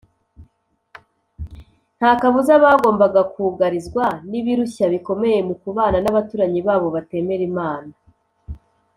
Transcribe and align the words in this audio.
nta 1.97 2.11
kabuza, 2.21 2.53
bagombaga 2.63 3.21
kugarizwa 3.33 4.05
n’ibirushya 4.29 4.85
bikomeye 4.93 5.39
mu 5.47 5.55
kubana 5.61 5.97
n’abaturanyi 6.01 6.59
babo 6.67 6.87
batemera 6.95 7.43
imana 7.51 7.93